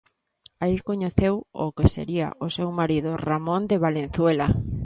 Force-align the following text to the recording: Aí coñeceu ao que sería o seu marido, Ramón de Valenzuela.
Aí 0.63 0.77
coñeceu 0.89 1.35
ao 1.59 1.69
que 1.77 1.85
sería 1.95 2.27
o 2.45 2.47
seu 2.55 2.69
marido, 2.79 3.09
Ramón 3.27 3.61
de 3.71 3.77
Valenzuela. 3.85 4.47